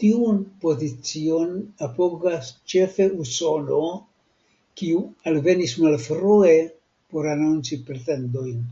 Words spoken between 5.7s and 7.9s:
malfrue por anonci